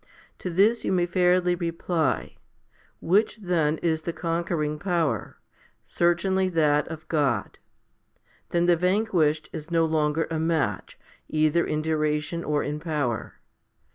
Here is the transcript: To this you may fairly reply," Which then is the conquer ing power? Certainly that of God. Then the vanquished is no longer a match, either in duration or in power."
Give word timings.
To 0.39 0.49
this 0.49 0.83
you 0.83 0.91
may 0.91 1.05
fairly 1.05 1.53
reply," 1.53 2.37
Which 3.01 3.37
then 3.37 3.77
is 3.83 4.01
the 4.01 4.11
conquer 4.11 4.63
ing 4.63 4.79
power? 4.79 5.37
Certainly 5.83 6.49
that 6.57 6.87
of 6.87 7.07
God. 7.07 7.59
Then 8.49 8.65
the 8.65 8.75
vanquished 8.75 9.47
is 9.53 9.69
no 9.69 9.85
longer 9.85 10.25
a 10.31 10.39
match, 10.39 10.97
either 11.29 11.63
in 11.63 11.83
duration 11.83 12.43
or 12.43 12.63
in 12.63 12.79
power." 12.79 13.35